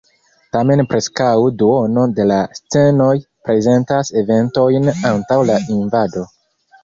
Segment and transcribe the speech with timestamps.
[0.55, 1.27] Tamen preskaŭ
[1.57, 3.11] duono de la scenoj
[3.49, 6.25] prezentas eventojn antaŭ la invado.